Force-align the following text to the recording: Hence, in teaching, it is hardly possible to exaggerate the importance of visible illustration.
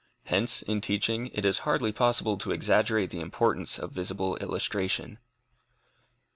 Hence, 0.23 0.63
in 0.63 0.81
teaching, 0.81 1.27
it 1.27 1.45
is 1.45 1.59
hardly 1.59 1.91
possible 1.91 2.35
to 2.39 2.49
exaggerate 2.49 3.11
the 3.11 3.19
importance 3.19 3.77
of 3.77 3.91
visible 3.91 4.35
illustration. 4.37 5.19